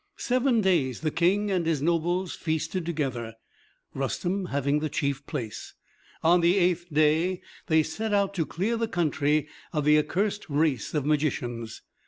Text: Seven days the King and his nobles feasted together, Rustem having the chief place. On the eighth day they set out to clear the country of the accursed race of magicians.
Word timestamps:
Seven 0.17 0.61
days 0.61 1.01
the 1.01 1.11
King 1.11 1.51
and 1.51 1.67
his 1.67 1.79
nobles 1.79 2.33
feasted 2.33 2.87
together, 2.87 3.35
Rustem 3.95 4.45
having 4.49 4.79
the 4.79 4.89
chief 4.89 5.23
place. 5.27 5.75
On 6.23 6.41
the 6.41 6.57
eighth 6.57 6.87
day 6.91 7.43
they 7.67 7.83
set 7.83 8.11
out 8.11 8.33
to 8.33 8.47
clear 8.47 8.77
the 8.77 8.87
country 8.87 9.47
of 9.71 9.85
the 9.85 9.99
accursed 9.99 10.49
race 10.49 10.95
of 10.95 11.05
magicians. 11.05 11.83